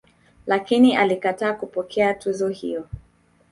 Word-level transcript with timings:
Lakini 0.45 0.95
alikataa 0.95 1.53
kupokea 1.53 2.13
tuzo 2.13 2.47
hiyo. 2.49 2.87